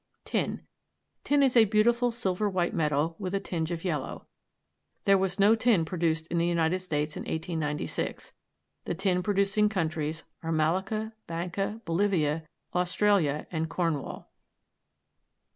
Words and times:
TIN. 0.25 0.61
Tin 1.23 1.43
is 1.43 1.55
a 1.55 1.65
beautiful 1.65 2.09
silver 2.09 2.49
white 2.49 2.73
metal, 2.73 3.15
with 3.19 3.35
a 3.35 3.39
tinge 3.39 3.69
of 3.69 3.83
yellow. 3.83 4.25
There 5.03 5.15
was 5.15 5.39
no 5.39 5.53
tin 5.53 5.85
produced 5.85 6.25
in 6.29 6.39
the 6.39 6.47
United 6.47 6.79
States 6.79 7.15
in 7.15 7.21
1896. 7.21 8.33
The 8.85 8.95
tin 8.95 9.21
producing 9.21 9.69
countries 9.69 10.23
are 10.41 10.51
Malacca, 10.51 11.13
Banca, 11.27 11.81
Bolivia, 11.85 12.47
Australia, 12.73 13.45
and 13.51 13.69
Cornwall. 13.69 14.31